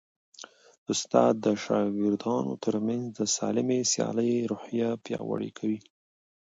استاد 0.93 1.33
د 1.45 1.47
شاګردانو 1.63 2.53
ترمنځ 2.63 3.05
د 3.17 3.19
سالمې 3.35 3.79
سیالۍ 3.91 4.31
روحیه 4.51 4.89
پیاوړې 5.03 5.49
کوي. 5.57 5.79